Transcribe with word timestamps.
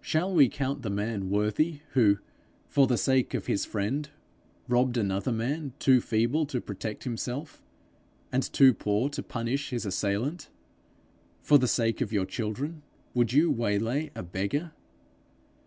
Shall 0.00 0.32
we 0.32 0.48
count 0.48 0.80
the 0.80 0.88
man 0.88 1.28
worthy 1.28 1.80
who, 1.92 2.16
for 2.66 2.86
the 2.86 2.96
sake 2.96 3.34
of 3.34 3.44
his 3.44 3.66
friend, 3.66 4.08
robbed 4.68 4.96
another 4.96 5.32
man 5.32 5.74
too 5.78 6.00
feeble 6.00 6.46
to 6.46 6.62
protect 6.62 7.04
himself, 7.04 7.62
and 8.32 8.42
too 8.42 8.72
poor 8.72 9.10
to 9.10 9.22
punish 9.22 9.68
his 9.68 9.84
assailant? 9.84 10.48
For 11.42 11.58
the 11.58 11.68
sake 11.68 12.00
of 12.00 12.10
your 12.10 12.24
children, 12.24 12.84
would 13.12 13.34
you 13.34 13.50
waylay 13.50 14.08
a 14.14 14.22
beggar? 14.22 14.72